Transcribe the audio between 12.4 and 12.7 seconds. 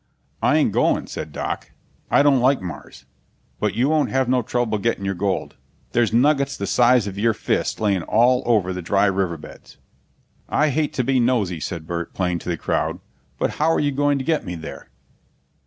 the